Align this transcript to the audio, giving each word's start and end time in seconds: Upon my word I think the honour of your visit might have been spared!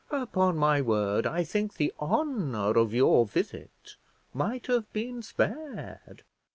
Upon 0.09 0.57
my 0.57 0.81
word 0.81 1.27
I 1.27 1.43
think 1.43 1.75
the 1.75 1.93
honour 1.99 2.71
of 2.75 2.91
your 2.91 3.23
visit 3.27 3.97
might 4.33 4.65
have 4.65 4.91
been 4.91 5.21
spared! 5.21 6.23